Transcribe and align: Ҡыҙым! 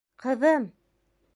Ҡыҙым! 0.23 0.65